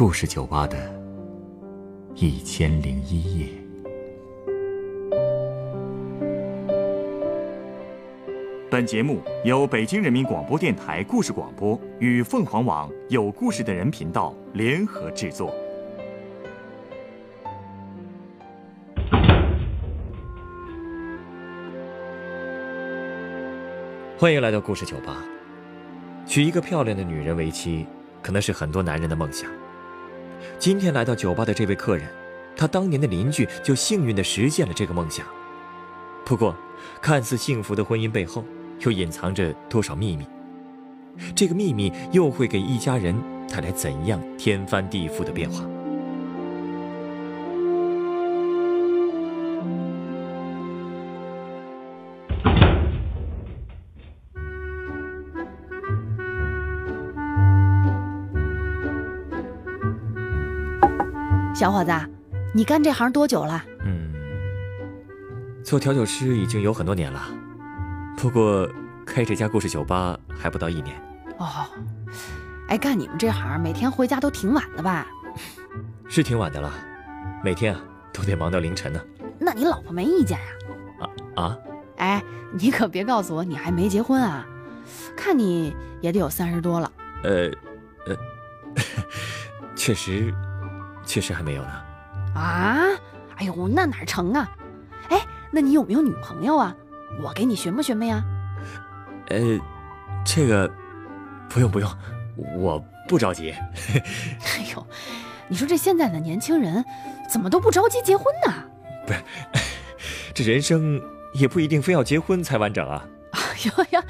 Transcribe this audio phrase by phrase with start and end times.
[0.00, 0.78] 故事酒吧的
[2.14, 3.46] 一千零一夜。
[8.70, 15.54] 本节目由北京人民广播电台故事广播与凤凰网有故事的人频道联合制作。
[24.16, 25.22] 欢迎来到故事酒吧。
[26.26, 27.84] 娶一个漂亮的女人为妻，
[28.22, 29.59] 可能是很多男人的梦想。
[30.58, 32.06] 今天来到酒吧的这位客人，
[32.56, 35.26] 他当年的邻居就幸运地实现了这个梦想。
[36.24, 36.54] 不过，
[37.00, 38.44] 看似幸福的婚姻背后，
[38.80, 40.26] 又隐藏着多少秘密？
[41.34, 43.14] 这个秘密又会给一家人
[43.48, 45.64] 带来怎样天翻地覆的变化？
[61.60, 61.92] 小伙子，
[62.54, 63.62] 你干这行多久了？
[63.84, 64.14] 嗯，
[65.62, 67.20] 做调酒师已经有很多年了，
[68.16, 68.66] 不过
[69.04, 70.96] 开这家故事酒吧还不到一年。
[71.36, 71.66] 哦，
[72.68, 75.06] 哎，干你们这行，每天回家都挺晚的吧？
[76.08, 76.72] 是挺晚的了，
[77.44, 78.98] 每天啊都得忙到凌晨呢。
[79.38, 81.06] 那你老婆没意见呀？
[81.36, 81.58] 啊啊！
[81.98, 82.22] 哎，
[82.54, 84.46] 你可别告诉我你还没结婚啊？
[85.14, 86.90] 看你也得有三十多了。
[87.22, 87.50] 呃，
[88.06, 88.16] 呃，
[89.76, 90.34] 确实。
[91.10, 91.72] 确实还没有呢。
[92.36, 92.78] 啊，
[93.34, 94.48] 哎呦，那哪成啊？
[95.08, 96.72] 哎，那你有没有女朋友啊？
[97.20, 98.22] 我给你寻摸寻摸呀。
[99.26, 99.58] 呃，
[100.24, 100.70] 这个
[101.48, 101.90] 不用不用，
[102.56, 103.50] 我不着急。
[103.90, 104.86] 哎呦，
[105.48, 106.84] 你说这现在的年轻人
[107.28, 108.54] 怎么都不着急结婚呢？
[109.04, 109.20] 不是，
[110.32, 111.02] 这人生
[111.34, 113.04] 也不一定非要结婚才完整啊。
[113.32, 114.04] 哎呦呀，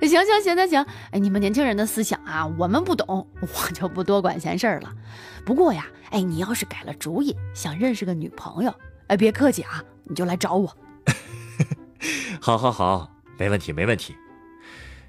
[0.00, 4.92] 行行行行行，哎，你们年轻人的思想啊，我们不懂，我就不多管闲事儿了。
[5.44, 5.84] 不过呀。
[6.10, 8.74] 哎，你要是改了主意，想认识个女朋友，
[9.08, 10.76] 哎，别客气啊，你就来找我。
[12.40, 14.14] 好，好，好，没问题，没问题。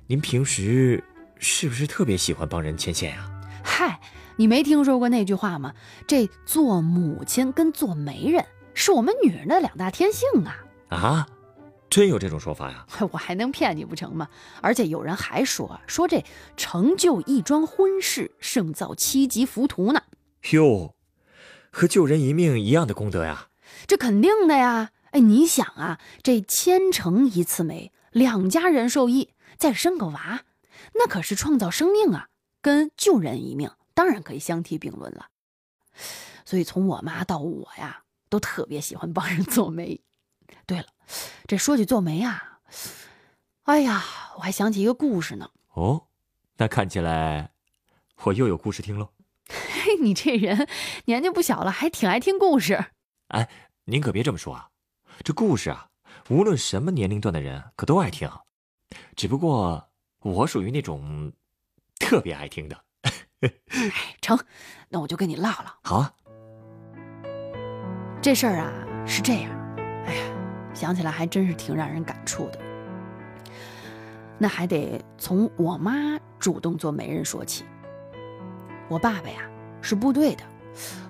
[0.07, 1.03] 您平时
[1.37, 3.29] 是不是特别喜欢帮人牵线呀？
[3.63, 3.99] 嗨，
[4.37, 5.73] 你没听说过那句话吗？
[6.07, 10.63] 这做母亲跟做媒人是我们女人的两大天性啊！
[10.89, 11.27] 啊，
[11.89, 12.85] 真有这种说法呀？
[13.11, 14.27] 我还能骗你不成吗？
[14.61, 16.23] 而且有人还说说这
[16.55, 20.01] 成就一桩婚事，胜造七级浮屠呢。
[20.51, 20.95] 哟，
[21.71, 23.49] 和救人一命一样的功德呀！
[23.85, 24.91] 这肯定的呀！
[25.11, 30.43] 哎，你想啊，这牵成一次媒，两家人受益，再生个娃，
[30.95, 32.29] 那可是创造生命啊，
[32.61, 35.27] 跟救人一命当然可以相提并论了。
[36.45, 40.01] 所以从我妈到我呀，都特别喜欢帮人做媒。
[40.65, 40.87] 对了，
[41.47, 42.59] 这说起做媒啊，
[43.63, 44.03] 哎呀，
[44.35, 45.49] 我还想起一个故事呢。
[45.73, 46.07] 哦，
[46.57, 47.51] 那看起来
[48.23, 49.09] 我又有故事听喽。
[49.97, 50.67] 嘿，你这人
[51.05, 52.85] 年纪不小了，还挺爱听故事。
[53.29, 53.49] 哎，
[53.85, 54.69] 您可别这么说啊，
[55.23, 55.87] 这故事啊，
[56.29, 58.29] 无论什么年龄段的人可都爱听。
[59.15, 59.89] 只不过
[60.21, 61.33] 我属于那种
[61.99, 62.83] 特别爱听的。
[63.41, 64.39] 哎，成，
[64.89, 65.73] 那我就跟你唠唠。
[65.83, 66.13] 好啊。
[68.21, 68.71] 这事儿啊
[69.05, 69.51] 是这样，
[70.05, 72.59] 哎呀，想起来还真是挺让人感触的。
[74.37, 77.65] 那还得从我妈主动做媒人说起。
[78.89, 79.49] 我爸爸呀
[79.81, 80.43] 是部队的，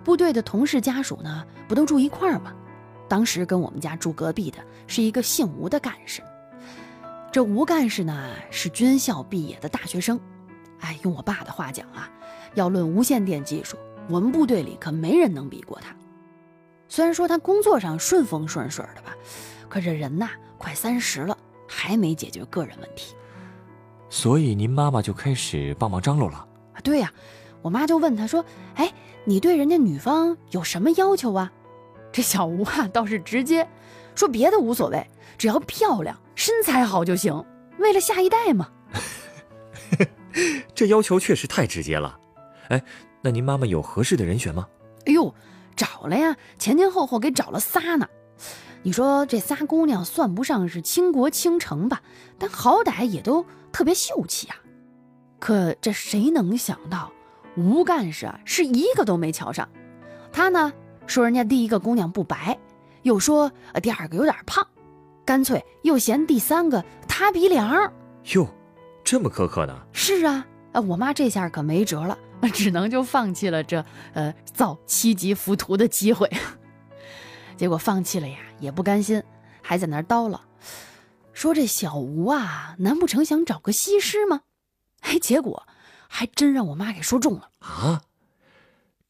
[0.03, 2.53] 部队的同事家属呢不都住一块儿吗？
[3.09, 6.21] 当时跟我们家住隔壁的是一个姓吴的干事。
[7.31, 10.19] 这吴干事呢是军校毕业的大学生，
[10.79, 12.09] 哎，用我爸的话讲啊，
[12.55, 13.77] 要论无线电技术，
[14.09, 15.95] 我们部队里可没人能比过他。
[16.89, 19.15] 虽然说他工作上顺风顺水的吧，
[19.69, 23.13] 可这人呐快三十了，还没解决个人问题。
[24.09, 26.37] 所以您妈妈就开始帮忙张罗了。
[26.73, 27.11] 啊，对呀。
[27.61, 28.43] 我妈就问他说
[28.75, 28.93] ：“哎，
[29.25, 31.51] 你对人家女方有什么要求啊？”
[32.11, 33.67] 这小吴啊倒是直接
[34.15, 35.05] 说：“别的无所谓，
[35.37, 37.45] 只要漂亮、身材好就行，
[37.79, 38.69] 为了下一代嘛。
[40.73, 42.17] ”这要求确实太直接了。
[42.69, 42.81] 哎，
[43.21, 44.67] 那您妈妈有合适的人选吗？
[45.05, 45.33] 哎呦，
[45.75, 48.07] 找了呀，前前后后给找了仨呢。
[48.83, 52.01] 你说这仨姑娘算不上是倾国倾城吧，
[52.37, 54.55] 但好歹也都特别秀气啊。
[55.39, 57.11] 可这谁能想到？
[57.57, 59.67] 吴干事啊，是一个都没瞧上。
[60.31, 60.71] 他呢
[61.07, 62.57] 说人家第一个姑娘不白，
[63.01, 63.51] 又说
[63.81, 64.65] 第二个有点胖，
[65.25, 67.91] 干脆又嫌第三个塌鼻梁。
[68.33, 68.47] 哟，
[69.03, 69.75] 这么苛刻呢？
[69.91, 72.17] 是啊，我妈这下可没辙了，
[72.53, 73.83] 只能就放弃了这
[74.13, 76.31] 呃造七级浮屠的机会。
[77.57, 79.23] 结果放弃了呀，也不甘心，
[79.63, 80.41] 还在那叨唠，
[81.33, 84.41] 说这小吴啊，难不成想找个西施吗？
[85.01, 85.66] 哎，结果。
[86.07, 88.01] 还真让我妈给说中了啊！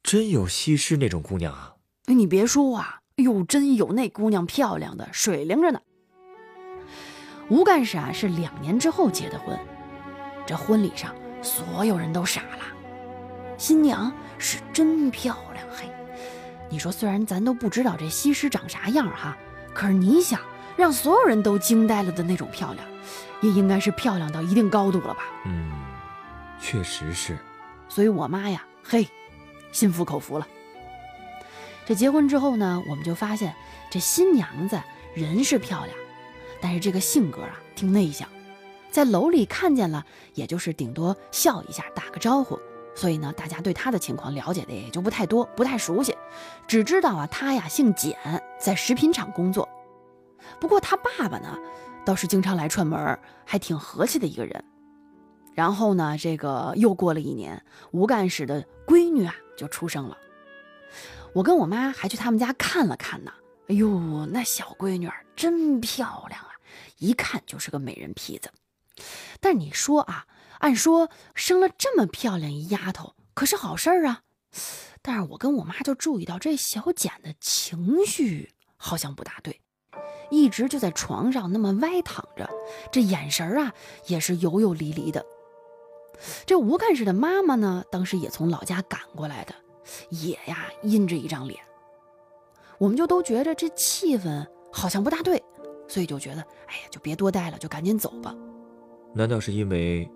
[0.04, 1.76] 真有西施那种姑娘啊！
[2.06, 5.82] 哎，你别说啊，哎呦，真有那姑娘漂亮的，水灵着呢。
[7.50, 9.58] 吴干事啊是两年之后结的婚，
[10.46, 12.64] 这婚礼上所有人都傻了，
[13.58, 15.90] 新娘是真漂亮嘿！
[16.70, 19.38] 你说虽然咱都不知道这西施长啥样哈，
[19.74, 20.40] 可是你想
[20.76, 22.86] 让所有人都惊呆了的那种漂亮，
[23.42, 25.24] 也应该是漂亮到一定高度了吧？
[25.46, 25.72] 嗯，
[26.60, 27.38] 确实是。
[27.90, 29.08] 所以我妈呀，嘿，
[29.72, 30.48] 心服口服了。
[31.86, 33.56] 这结婚之后呢，我们就发现
[33.90, 34.82] 这新娘子
[35.16, 35.98] 人是漂亮。
[36.60, 38.28] 但是这个性格啊，挺内向，
[38.90, 42.60] 在楼里看见了，也就是顶多笑一下，打个招呼。
[42.96, 46.18] 所以呢，大家对他的情况了解的也就不太多，不太熟悉，
[46.68, 48.18] 只知道啊，他呀姓简，
[48.60, 49.70] 在食品厂工作。
[50.60, 51.56] 不过他爸爸呢，
[52.04, 54.66] 倒是经常来串门，还挺和气的一个人。
[55.58, 60.16] 然后呢，这个又过了一年，吴干事的闺女啊就出生了。
[61.34, 63.34] 我跟我妈还去他们家看了看呢。
[63.68, 66.52] 哎呦，那小闺女儿真漂亮啊，
[67.00, 68.52] 一看就是个美人坯子。
[69.40, 70.28] 但你说啊，
[70.60, 74.22] 按说生了这么漂亮一丫头，可是好事儿啊。
[75.02, 79.60] 但是我跟我妈就注意到这小简的情绪好像不大对，
[80.30, 82.48] 一直就在床上那么歪躺着，
[82.92, 83.74] 这眼神啊
[84.06, 85.26] 也是犹犹离离的。
[86.46, 89.54] 这吴干事的妈妈呢，当时也从老家赶过来的，
[90.10, 91.60] 也呀阴着一张脸。
[92.78, 95.44] 我们就都觉着这气氛好像不大对，
[95.88, 98.36] 所以就觉得，哎呀，就别多待了，就赶紧走吧。
[99.14, 100.10] 难道是因为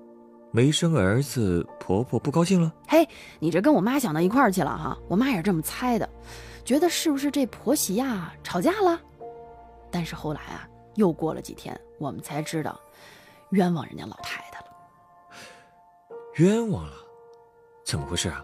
[0.51, 2.71] 没生儿子，婆婆不高兴了？
[2.87, 3.07] 嘿，
[3.39, 4.97] 你这跟我妈想到一块儿去了哈。
[5.07, 6.07] 我妈也是这么猜的，
[6.63, 8.99] 觉得是不是这婆媳呀吵架了？
[9.89, 12.79] 但是后来啊，又过了几天，我们才知道，
[13.51, 14.50] 冤枉人家老太太了。
[16.35, 16.93] 冤枉了？
[17.85, 18.41] 怎么回事啊？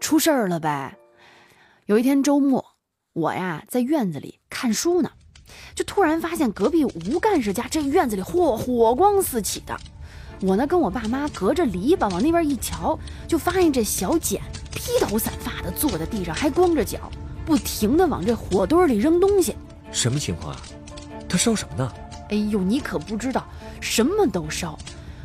[0.00, 0.96] 出事儿了呗。
[1.84, 2.64] 有一天周末。
[3.12, 5.10] 我呀，在院子里看书呢，
[5.74, 9.74] 就突然发现隔壁吴干事家这院子里火火光四起的。
[10.42, 17.10] 我呢，跟我爸妈隔着篱笆往那边一瞧，就发现这小简披头散发的坐在地上，还光着脚，
[17.44, 19.56] 不停的往这火堆里扔东西。
[19.92, 20.60] 什么情况啊？
[21.28, 21.92] 他烧什么呢？
[22.30, 23.46] 哎呦，你可不知道，
[23.80, 24.78] 什么都烧，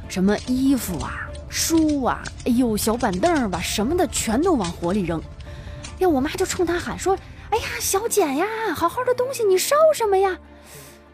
[0.07, 5.21] 什么衣服啊、书啊，哎呦，小板凳吧，什么的全都往火里扔。
[5.99, 7.15] 呀，我妈就冲他喊说。
[7.49, 10.39] 哎呀，小简呀，好好的东西你烧什么呀？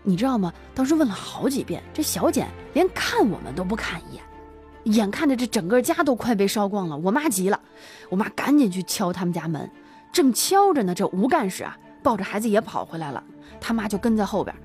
[0.03, 0.53] 你知道吗？
[0.75, 4.23] 当时问了好几遍，这小简连看我们都不看一眼。
[4.95, 7.59] 眼看着这整个家都快被烧光了，我妈急了，
[8.07, 9.67] 我妈赶紧去敲他们家门。
[10.13, 13.23] 正敲着呢，这吴干事啊抱着孩子也跑回来了，
[13.59, 14.55] 他妈就跟在后边。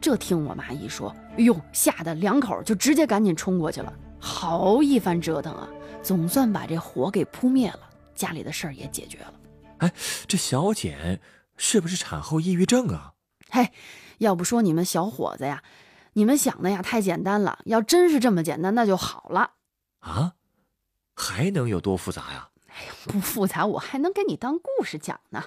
[0.00, 3.92] 这听我妈一说，哎呦，吓得两口就直接赶紧冲过去了。
[4.26, 5.68] 好一番折腾啊，
[6.02, 7.80] 总算把这火给扑灭了，
[8.12, 9.34] 家里的事儿也解决了。
[9.78, 9.92] 哎，
[10.26, 11.20] 这小简
[11.56, 13.12] 是不是产后抑郁症啊？
[13.50, 13.70] 嘿，
[14.18, 15.62] 要不说你们小伙子呀，
[16.14, 17.60] 你们想的呀太简单了。
[17.66, 19.52] 要真是这么简单，那就好了。
[20.00, 20.32] 啊？
[21.14, 22.48] 还能有多复杂呀？
[22.66, 25.44] 哎呀，不复杂，我还能给你当故事讲呢。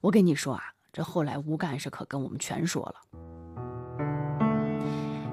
[0.00, 2.94] 我跟你说啊，这后来吴干事可跟我们全说了。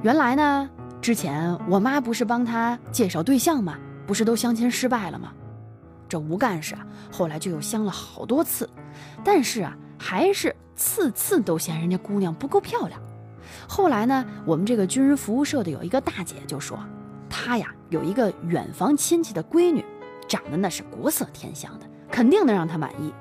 [0.04, 0.70] 原来呢，
[1.02, 3.78] 之前我妈不是帮他介绍对象吗？
[4.06, 5.34] 不是都相亲失败了吗？
[6.10, 8.70] 这吴干事啊，后来就又相了好多次，
[9.24, 13.00] 但是啊，还是次次都嫌人家姑娘不够漂亮。
[13.68, 16.80] 后来呢，我们这个军人服务社的有一个大姐就说，
[17.30, 19.84] 她呀有一个远房亲戚的闺女，
[20.28, 23.14] 长得那是国色天香的，肯定能让她满意。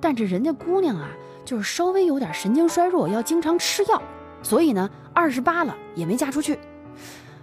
[0.00, 1.08] 但这人家姑娘啊，
[1.44, 4.02] 就是稍微有点神经衰弱，要经常吃药，
[4.42, 6.58] 所以呢，二十八了也没嫁出去。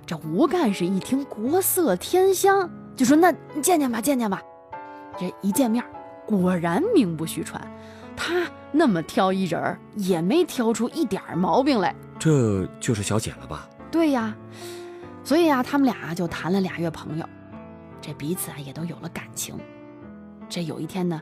[0.07, 3.29] 这吴干事一听国色天香，就说那
[3.61, 4.41] 见见吧，见见吧。
[5.19, 5.83] 这一见面，
[6.25, 7.61] 果然名不虚传，
[8.15, 11.93] 他那么挑一人儿，也没挑出一点毛病来。
[12.17, 13.67] 这就是小简了吧？
[13.91, 14.33] 对呀，
[15.25, 17.27] 所以啊，他们俩就谈了俩月朋友，
[17.99, 19.59] 这彼此啊也都有了感情。
[20.47, 21.21] 这有一天呢，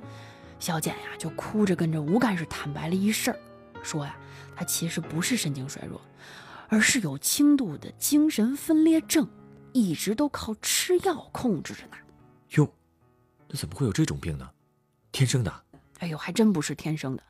[0.59, 3.37] 小简呀就哭着跟着吴干事坦白了一事儿，
[3.81, 4.15] 说呀，
[4.55, 5.99] 他其实不是神经衰弱，
[6.67, 9.27] 而是有轻度的精神分裂症，
[9.73, 11.97] 一直都靠吃药控制着呢。
[12.51, 12.71] 哟。
[13.47, 14.49] 那怎么会有这种病呢？
[15.11, 15.63] 天生的？
[15.99, 17.23] 哎呦，还真不是天生的。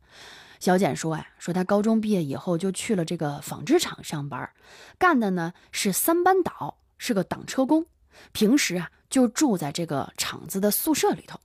[0.61, 4.49] 小简说呀，说他高中毕业以后就去了这个纺织厂上班，
[4.97, 7.85] 干的呢是三班倒，是个挡车工。
[8.31, 11.37] 平时啊就住在这个厂子的宿舍里头。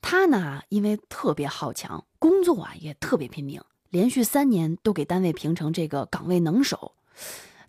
[0.00, 3.62] 他呢因为特别好强，工作啊也特别拼命，
[3.94, 6.96] 连续三年都给单位评成这个岗位能手。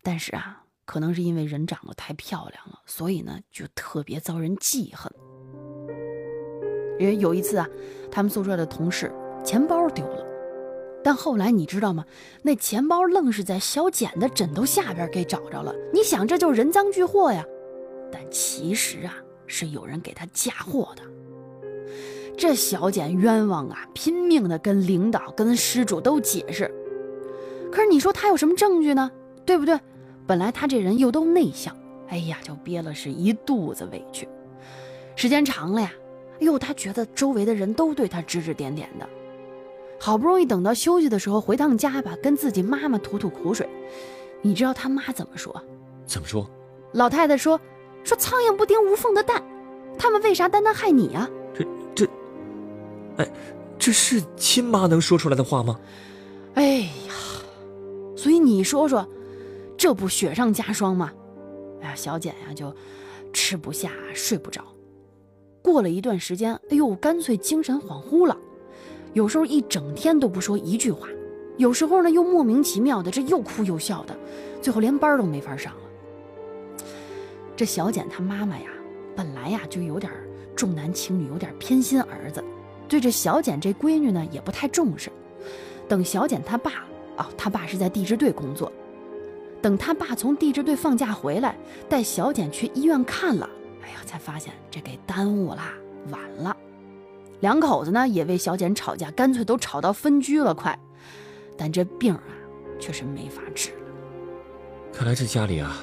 [0.01, 5.13] 但是啊，可能是因为人长得太漂亮了，所以呢就特别遭人记恨。
[6.97, 7.69] 因为有一次啊，
[8.11, 9.13] 他们宿舍的同事
[9.43, 10.25] 钱包丢了，
[11.03, 12.03] 但后来你知道吗？
[12.41, 15.75] 那钱包愣是在小简的枕头下边给找着了。
[15.93, 17.45] 你想，这就是人赃俱获呀。
[18.11, 19.13] 但其实啊，
[19.45, 21.03] 是有人给他嫁祸的。
[22.37, 26.69] 这小简冤枉啊，拼命的跟领导、跟失主都解释。
[27.71, 29.11] 可是你说他有什么证据呢？
[29.45, 29.79] 对不对？
[30.27, 31.75] 本来他这人又都内向，
[32.07, 34.27] 哎呀，就憋了是一肚子委屈。
[35.15, 35.91] 时间长了呀，
[36.33, 39.07] 哎呦，他觉得周围的人都对他指指点点的。
[39.99, 43.69] 好不容易等到休息的时候回趟家吧，跟自己妈妈吐吐苦水。
[44.41, 45.55] 你知道他妈怎么说？
[46.05, 46.49] 怎么说？
[46.91, 47.59] 老太太说
[48.03, 49.43] ：“说苍蝇不叮无缝的蛋，
[49.97, 51.69] 他们为啥单单害你啊？”这这，
[53.17, 53.29] 哎，
[53.77, 55.79] 这是亲妈能说出来的话吗？
[56.55, 57.13] 哎呀，
[58.15, 59.07] 所以你说说，
[59.77, 61.11] 这不雪上加霜吗？
[61.81, 62.73] 哎呀，小简呀就
[63.33, 64.63] 吃不下睡不着。
[65.61, 68.37] 过了一段时间，哎呦，干脆精神恍惚了，
[69.13, 71.07] 有时候一整天都不说一句话，
[71.57, 74.17] 有时候呢又莫名其妙的这又哭又笑的，
[74.61, 75.79] 最后连班都没法上了。
[77.55, 78.67] 这小简她妈妈呀，
[79.15, 80.11] 本来呀就有点
[80.55, 82.43] 重男轻女，有点偏心儿子，
[82.87, 85.11] 对这小简这闺女呢也不太重视。
[85.87, 86.71] 等小简他爸
[87.17, 88.71] 哦，他爸是在地质队工作，
[89.61, 91.55] 等他爸从地质队放假回来，
[91.87, 93.49] 带小简去医院看了。
[93.81, 95.61] 哎呀，才发现这给耽误了，
[96.09, 96.55] 晚了。
[97.41, 100.77] 两口子呢也为小简吵架，干脆都吵到分居了，快。
[101.57, 102.23] 但这病啊，
[102.79, 103.77] 却是没法治了。
[104.91, 105.77] 看来这家里啊，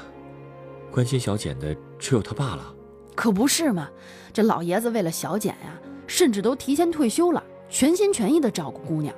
[0.90, 2.74] 关心小简的只有他爸了。
[3.14, 3.88] 可不是嘛，
[4.32, 9.14] 这老爷子为了小简呀，甚至都提前退休了，全心全意的照顾姑娘。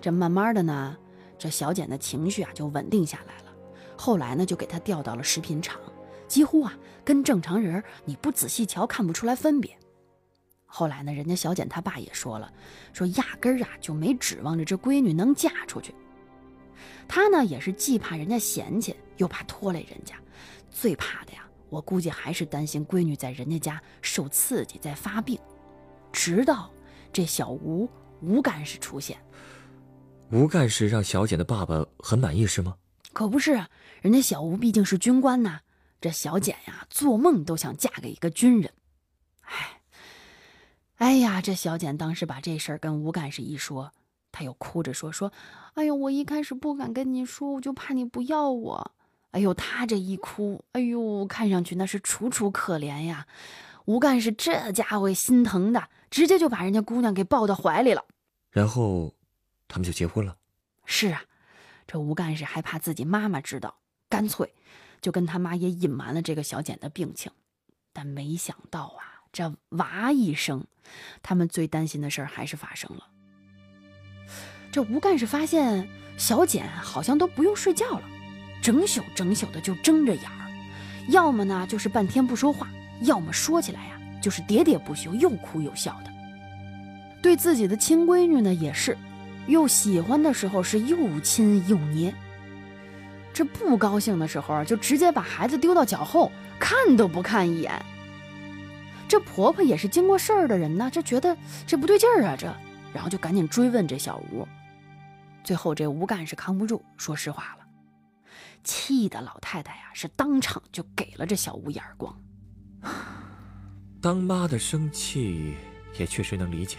[0.00, 0.96] 这慢慢的呢，
[1.38, 3.52] 这小简的情绪啊就稳定下来了。
[3.96, 5.78] 后来呢，就给她调到了食品厂。
[6.26, 6.72] 几乎啊，
[7.04, 9.76] 跟正常人你不仔细瞧看不出来分别。
[10.64, 12.50] 后来呢，人家小简他爸也说了，
[12.92, 15.92] 说压根儿啊就没指望着这闺女能嫁出去。
[17.08, 20.14] 他呢也是既怕人家嫌弃，又怕拖累人家，
[20.70, 25.38] 最怕的呀，我估计还是担心闺女在人家家受刺激在发病。
[26.12, 26.70] 直到
[27.12, 27.88] 这小吴
[28.20, 29.16] 吴干事出现，
[30.30, 32.76] 吴干事让小简的爸爸很满意是吗？
[33.12, 33.68] 可不是啊，
[34.02, 35.60] 人家小吴毕竟是军官呐。
[36.00, 38.72] 这小简呀，做梦都想嫁给一个军人。
[39.42, 39.80] 哎，
[40.96, 43.92] 哎呀，这小简当时把这事儿跟吴干事一说，
[44.32, 45.32] 他又哭着说：“说，
[45.74, 48.92] 哎呦，我一开始不敢跟你说，我就怕你不要我。”
[49.30, 53.26] 哎呦，他这一哭，哎呦，看上去那是楚楚可怜呀。
[53.86, 58.04] 吴干事这家伙心疼的，直接就把人家姑娘给抱到怀里了。
[58.50, 59.14] 然后，
[59.68, 60.36] 他们就结婚了。
[60.84, 61.22] 是啊，
[61.86, 64.54] 这吴干事还怕自己妈妈知道，干脆。
[65.00, 67.32] 就跟他妈也隐瞒了这个小简的病情，
[67.90, 70.66] 但没想到啊，这娃一生，
[71.22, 73.06] 他们最担心的事儿还是发生了。
[74.70, 78.02] 这吴干事发现小简好像都不用睡觉了，
[78.60, 80.50] 整宿整宿的就睁着眼儿，
[81.08, 82.68] 要么呢就是半天不说话，
[83.02, 86.10] 要么说起来呀就是喋喋不休，又哭又笑的。
[87.22, 88.96] 对自己的亲闺女呢也是，
[89.46, 92.14] 又喜欢的时候是又亲又捏。
[93.32, 97.72] 这不高兴的时候，就直接把孩子丢到脚后，看都不看一眼。
[99.08, 101.36] 这婆婆也是经过事儿的人呢，这觉得
[101.66, 102.46] 这不对劲儿啊，这，
[102.92, 104.46] 然后就赶紧追问这小吴。
[105.42, 107.59] 最后这吴干是扛不住，说实话了，
[108.64, 112.14] 气的老太太呀是当场就给了这小吴一耳光。
[114.00, 115.54] 当妈的生气
[115.98, 116.78] 也确实能理解，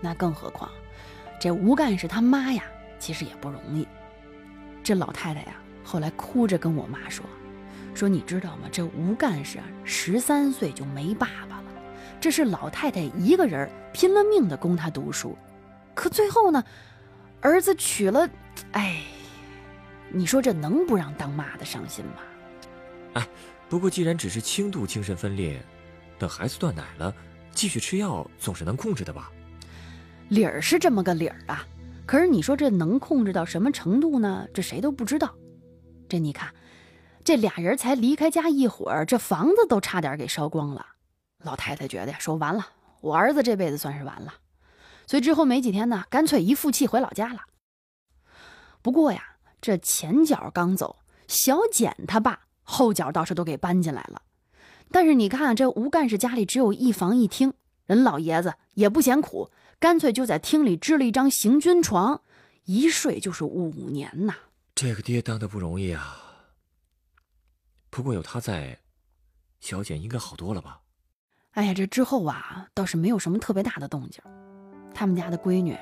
[0.00, 0.70] 那更何况
[1.40, 2.64] 这吴干事他妈呀，
[2.98, 3.86] 其实也不容易。
[4.82, 5.56] 这老太太呀。
[5.84, 7.24] 后来哭着跟我妈说
[7.96, 8.68] ：“说你知道吗？
[8.70, 11.64] 这吴干事啊，十三岁就没爸爸了，
[12.20, 15.34] 这是老太太一个人拼了命的供他读书。
[15.94, 16.62] 可最后呢，
[17.40, 18.28] 儿子娶了……
[18.72, 19.02] 哎，
[20.12, 22.22] 你说这能不让当妈的伤心吗？
[23.14, 23.28] 哎，
[23.68, 25.60] 不过既然只是轻度精神分裂，
[26.18, 27.14] 等孩子断奶了，
[27.52, 29.30] 继续吃药总是能控制的吧？
[30.28, 31.66] 理儿是这么个理儿啊，
[32.06, 34.46] 可是你说这能控制到什么程度呢？
[34.52, 35.34] 这谁都不知道。”
[36.08, 36.52] 这你看，
[37.24, 40.84] 这俩人才离开家一会儿，这房子都差点给烧光了。
[41.44, 42.66] 老太太觉得呀，说完了，
[43.00, 44.32] 我儿子这辈子算是完了。
[45.06, 47.40] 所以之后没几天呢，干脆一负气回老家了。
[48.82, 49.22] 不过呀，
[49.60, 50.96] 这前脚刚走，
[51.26, 54.22] 小简他爸后脚倒是都给搬进来了。
[54.90, 57.52] 但是你看，这吴干事家里只有一房一厅，
[57.86, 62.22] 人老爷子也不嫌苦，干脆就在厅里支了一张行军床，
[62.64, 64.34] 一睡就是五年呐。
[64.74, 66.16] 这个爹当的不容易啊。
[67.90, 68.78] 不过有他在，
[69.60, 70.80] 小简应该好多了吧？
[71.52, 74.22] 哎呀，这之后啊，倒是没有什么特别大的动静。
[74.94, 75.76] 他们家的闺女，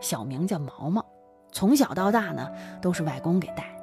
[0.00, 1.04] 小名叫毛毛，
[1.52, 3.76] 从小到大呢都是外公给带。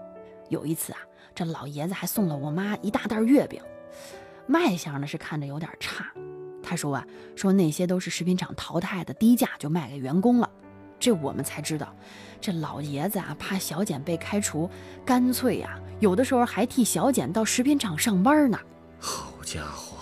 [0.49, 0.99] 有一次啊，
[1.35, 3.61] 这老爷子还送了我妈一大袋月饼，
[4.47, 6.05] 卖相呢是看着有点差。
[6.63, 10.49] 他说啊，说那些都是食品厂淘汰的，低价就卖给员工了。
[10.99, 11.95] 这我们才知道，
[12.41, 14.69] 这老爷子啊，怕小简被开除，
[15.05, 18.59] 干脆呀，有的时候还替小简到食品厂上班呢。
[18.99, 19.95] 好家伙，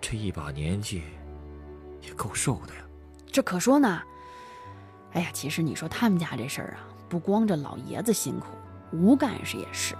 [0.00, 1.02] 这一把年纪
[2.00, 2.80] 也够瘦的呀！
[3.32, 4.00] 这可说呢。
[5.12, 8.46] 哎呀，其实你说他们家这事儿啊，不光这老爷子辛苦，
[8.92, 9.96] 吴干事也是。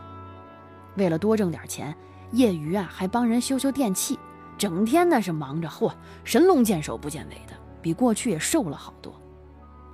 [0.97, 1.97] 为了多挣点钱，
[2.33, 4.19] 业余啊还帮人修修电器，
[4.57, 5.93] 整天呢是忙着，嚯，
[6.25, 9.13] 神龙见首不见尾的，比过去也瘦了好多。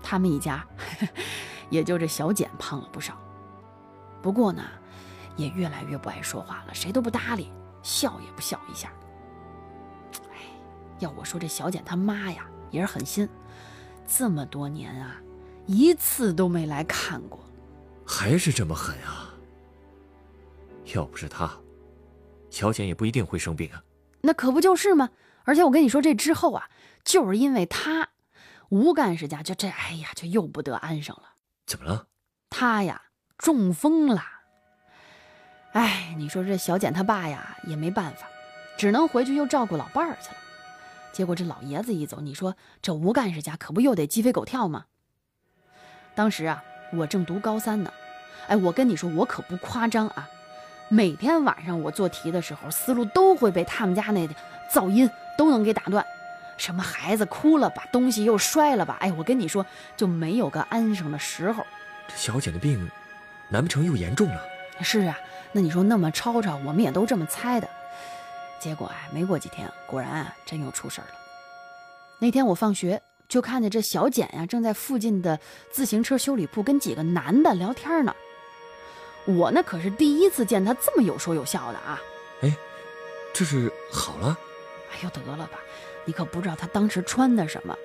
[0.02, 0.64] 他们一家，
[1.70, 3.14] 也就这小简胖了不少，
[4.22, 4.62] 不过呢，
[5.36, 7.50] 也越来越不爱说话了，谁都不搭理，
[7.82, 8.92] 笑也不笑一下。
[10.30, 10.40] 哎，
[10.98, 13.28] 要我说，这小简他妈呀，也是狠心，
[14.06, 15.16] 这么多年啊，
[15.66, 17.40] 一次都没来看过，
[18.06, 19.34] 还是这么狠啊！
[20.94, 21.50] 要不是他，
[22.48, 23.82] 小简也不一定会生病啊。
[24.20, 25.10] 那可不就是吗？
[25.44, 26.70] 而且我跟你说，这之后啊，
[27.04, 28.08] 就是因为他。
[28.68, 31.34] 吴干事家就这，哎呀，就又不得安生了。
[31.66, 32.06] 怎么了？
[32.50, 33.02] 他呀
[33.38, 34.22] 中风了。
[35.72, 38.26] 哎，你说这小简他爸呀也没办法，
[38.78, 40.36] 只能回去又照顾老伴儿去了。
[41.16, 44.84] 结果这老爷子一走，你说这吴干事家可不又得鸡飞狗跳吗？
[46.14, 47.90] 当时啊，我正读高三呢。
[48.48, 50.28] 哎，我跟你说，我可不夸张啊。
[50.90, 54.28] 每天晚上我做题的时候，思路都会被他们家那
[54.70, 55.08] 噪音
[55.38, 56.04] 都能给打断。
[56.58, 58.98] 什么孩子哭了，把东西又摔了吧？
[59.00, 59.64] 哎，我跟你说，
[59.96, 61.64] 就没有个安生的时候。
[62.08, 62.86] 这小简的病，
[63.48, 64.42] 难不成又严重了？
[64.82, 65.18] 是啊，
[65.52, 67.66] 那你说那么吵吵，我们也都这么猜的。
[68.60, 71.14] 结果啊，没过几天，果然啊，真又出事儿了。
[72.18, 75.38] 那天我放学就看见这小简呀，正在附近的
[75.70, 78.14] 自行车修理铺跟几个男的聊天呢。
[79.26, 82.00] 我那可是第一次见他这么有说有笑的啊！
[82.42, 82.56] 哎，
[83.34, 84.38] 这是好了？
[84.92, 85.58] 哎呦，得了吧！
[86.04, 87.76] 你可不知道他当时穿的什么，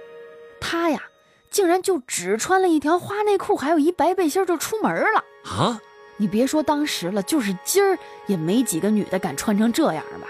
[0.59, 1.01] 他呀，
[1.49, 5.81] 竟然就只穿了一条花内裤，还有一白背心就出门了啊！
[6.17, 10.27] 你别说当时了，就是今儿也没几个女的敢穿成这样吧？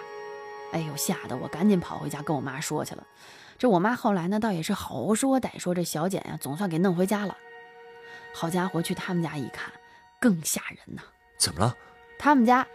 [0.71, 3.05] 哎呦，吓得我赶紧跑回家跟我妈说去了。
[3.57, 7.37] 这我妈后来呢，倒也是好说歹说，这小简呀，总算给弄回家了。
[8.33, 9.71] 好家伙，去他们家一看，
[10.19, 11.01] 更吓人呐！
[11.37, 11.75] 怎么了？
[12.17, 12.65] 他们家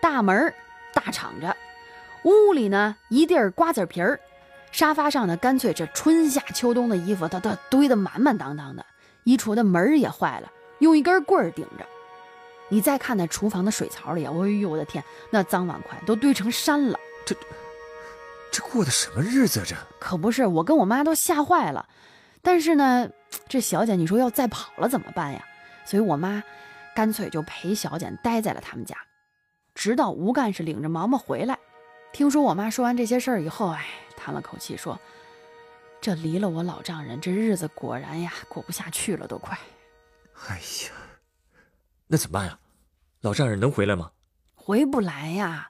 [0.00, 0.52] 大门
[0.94, 1.56] 大敞着，
[2.24, 4.18] 屋里呢一地儿瓜子皮儿。
[4.72, 8.84] 沙发上呢，干脆这春夏秋冬的衣服，它都堆得满满当当的。
[9.24, 11.86] 衣橱的门也坏了，用一根棍儿顶着。
[12.68, 16.98] 你再看那厨房的水槽里，哎呦我的天，那脏碗筷都堆成山了。
[17.24, 17.36] 这
[18.50, 19.62] 这过的什么日子？
[19.66, 21.88] 这可不是，我跟我妈都吓坏了。
[22.42, 23.08] 但是呢，
[23.48, 25.44] 这小简你说要再跑了怎么办呀？
[25.84, 26.42] 所以我妈
[26.94, 28.96] 干脆就陪小简待在了他们家，
[29.74, 31.58] 直到吴干事领着毛毛回来。
[32.12, 33.84] 听说我妈说完这些事儿以后，哎。
[34.24, 34.96] 叹了口气说
[36.00, 39.58] ：“这离了我老丈人，这日子果然呀过不下去了，都快。”
[40.46, 40.92] 哎呀，
[42.06, 42.56] 那怎么办呀？
[43.22, 44.12] 老丈人能回来吗？
[44.54, 45.68] 回不来呀。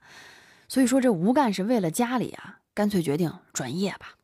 [0.72, 4.14] 所以说这吴干事为了家里啊，干脆决定转业吧。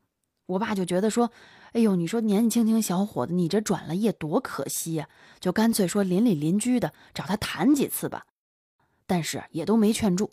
[0.46, 1.30] 我爸就觉得说
[1.76, 5.06] ：“哎呦，你说年纪轻轻小伙子，你这转了业多可惜呀！”
[5.40, 8.24] 就干脆说邻里邻居的找他谈几次吧。
[9.06, 10.30] 但是也都没劝住。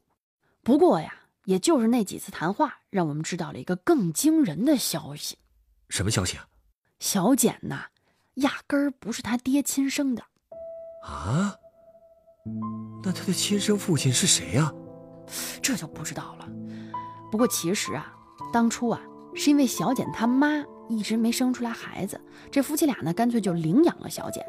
[0.64, 1.14] 不过呀。
[1.44, 5.38] 也就是那几次谈话，让我们知道了一个更惊人的消息。
[5.90, 6.48] 什么消息啊？
[6.98, 7.88] 小简呐，
[8.36, 10.24] 压根儿不是他爹亲生的。
[11.04, 11.56] 啊？
[13.04, 14.74] 那他的亲生父亲是谁呀？
[15.62, 16.48] 这就不知道了。
[17.32, 18.14] 不过其实啊，
[18.54, 19.02] 当初啊，
[19.34, 22.20] 是因为小简他妈一直没生出来孩子，
[22.52, 24.46] 这夫妻俩呢，干脆就领养了小简。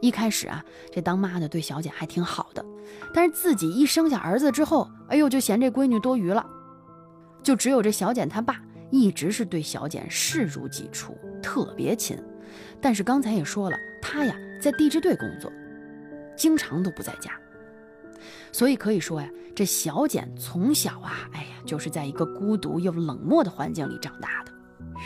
[0.00, 2.64] 一开始啊，这当妈的对小简还挺好的，
[3.14, 6.46] 但是自己一生下儿子之后，哎呦，就嫌这闺女多余了，
[7.42, 12.16] 就只有这小简他爸一直是对小简视如己出，特别亲。
[12.80, 15.50] 但是刚才也说了，他呀在地质队工作，
[16.36, 17.32] 经常都不在家，
[18.52, 24.52] 所以可以说呀，这小简从小啊，哎呀，就是在一个孤独又冷漠的环境里长大的。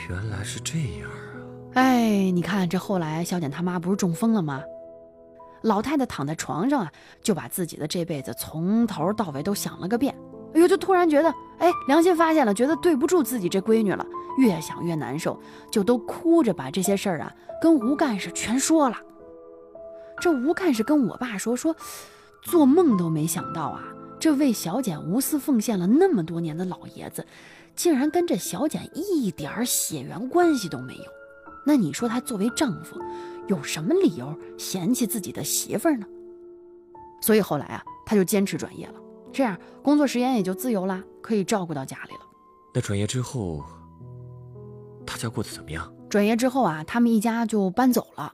[0.09, 1.75] 原来是这样啊！
[1.75, 4.62] 哎，你看这后来小简他妈不是中风了吗？
[5.62, 6.92] 老太太躺在床上啊，
[7.23, 10.14] 就把自己的这辈子从头到尾都想了个遍。
[10.55, 14.05] 哎呦，就突然觉得，哎，良心发现了，觉得对不住自己这闺女了。
[14.38, 15.38] 越想越难受，
[15.70, 18.96] 就都哭着把这些事儿啊跟吴干事全说了。
[20.20, 21.75] 这吴干事跟我爸说说，
[22.42, 23.85] 做梦都没想到啊，
[24.18, 27.26] 这为小简无私奉献了那么多年的老爷子，
[27.76, 31.05] 竟然跟这小简一点血缘关系都没有。
[31.64, 32.98] 那你说他作为丈夫，
[33.46, 36.07] 有什么理由嫌弃自己的媳妇儿呢？
[37.20, 38.94] 所以后来啊，他就坚持转业了，
[39.31, 42.20] 这样工作时间也就自由啦，可以照顾到家里了。
[42.74, 43.62] 那转业之后，
[45.07, 45.92] 他家过得怎么样？
[46.09, 48.33] 转业之后啊，他们一家就搬走了。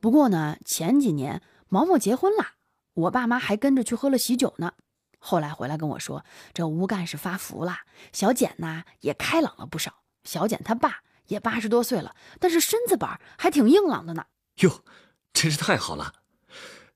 [0.00, 2.44] 不过呢，前几年毛毛结婚了，
[2.94, 4.74] 我爸妈还跟着去喝了喜酒呢。
[5.18, 7.80] 后来回来跟我说，这吴干事发福了，
[8.12, 10.02] 小简呢也开朗了不少。
[10.24, 14.26] 小简他爸也八十多岁了，但是身子板还挺硬朗的呢。
[14.60, 14.84] 哟，
[15.32, 16.14] 真是太好了，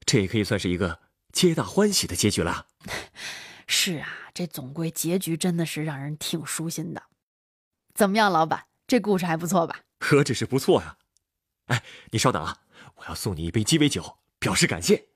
[0.04, 1.00] 这也可以算是一个
[1.32, 2.66] 皆大欢喜的结局了。
[3.66, 7.02] 是啊，这总归结局真的是让人挺舒心的。
[7.94, 9.80] 怎么样，老板，这故事还不错吧？
[10.00, 10.96] 何止是不错呀！
[11.66, 12.58] 哎，你稍等啊，
[12.96, 15.08] 我要送你一杯鸡尾酒，表示感谢。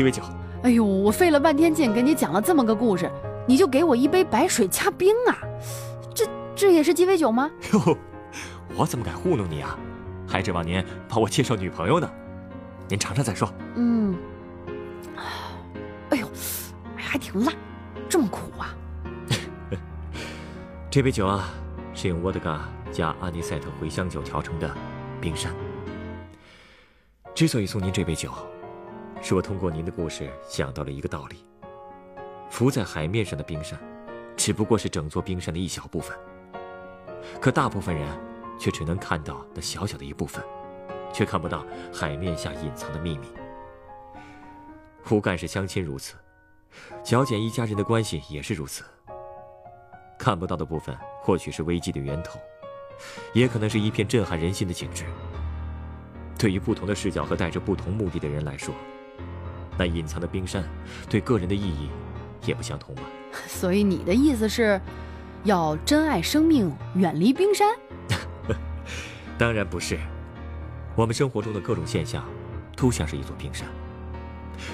[0.00, 0.22] 鸡尾酒。
[0.62, 3.10] 哎呦，我费了半天劲给你讲了这么个故事，
[3.46, 5.36] 你就给我一杯白水加冰啊？
[6.14, 7.50] 这这也是鸡尾酒吗？
[7.74, 7.98] 哟，
[8.74, 9.78] 我怎么敢糊弄你啊？
[10.26, 12.10] 还指望您帮我介绍女朋友呢？
[12.88, 13.52] 您尝尝再说。
[13.74, 14.16] 嗯。
[16.08, 16.26] 哎呦，
[16.96, 17.52] 还挺辣，
[18.08, 18.74] 这么苦啊？
[20.90, 21.50] 这杯酒啊，
[21.92, 24.74] 是用沃德嘎加阿尼塞特茴香酒调成的
[25.20, 25.52] 冰山。
[27.34, 28.32] 之所以送您这杯酒。
[29.22, 31.44] 是我通过您的故事想到了一个道理：
[32.48, 33.78] 浮在海面上的冰山，
[34.36, 36.16] 只不过是整座冰山的一小部分。
[37.40, 38.08] 可大部分人
[38.58, 40.42] 却只能看到那小小的一部分，
[41.12, 43.28] 却看不到海面下隐藏的秘密。
[45.04, 46.14] 胡干事相亲如此，
[47.04, 48.84] 小简一家人的关系也是如此。
[50.18, 52.38] 看不到的部分，或许是危机的源头，
[53.34, 55.04] 也可能是一片震撼人心的景致。
[56.38, 58.74] 对于不同的视角和带着不同目的的人来说，
[59.80, 60.62] 那隐藏的冰山，
[61.08, 61.88] 对个人的意义
[62.44, 63.02] 也不相同吧？
[63.48, 64.78] 所以你的意思是，
[65.44, 67.74] 要珍爱生命，远离冰山？
[69.38, 69.98] 当然不是。
[70.94, 72.22] 我们生活中的各种现象，
[72.76, 73.66] 都像是一座冰山，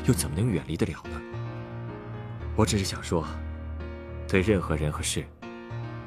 [0.06, 1.20] 又怎么能远离得了呢？
[2.56, 3.24] 我只是想说，
[4.26, 5.24] 对任何人和事，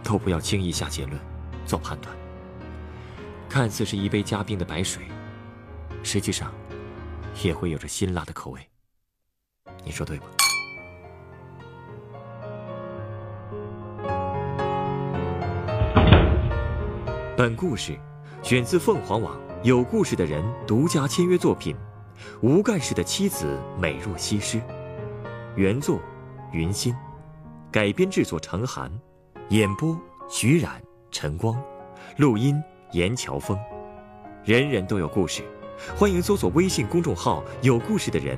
[0.03, 1.17] 都不要轻易下结论，
[1.65, 2.13] 做判断。
[3.47, 5.03] 看似是一杯加冰的白水，
[6.03, 6.53] 实际上，
[7.41, 8.68] 也会有着辛辣的口味。
[9.83, 10.23] 你说对吗？
[17.35, 17.97] 本故事
[18.43, 21.73] 选自凤凰网有故事的人独家签约作品
[22.41, 24.57] 《吴干事的妻子美若西施》，
[25.55, 25.99] 原作
[26.51, 26.93] 云心，
[27.71, 28.91] 改编制作程涵，
[29.49, 31.57] 演播徐冉、陈光，
[32.17, 32.61] 录音
[32.91, 33.57] 严乔峰。
[34.43, 35.41] 人人都有故事，
[35.95, 38.37] 欢迎搜索微信公众号“有故事的人”。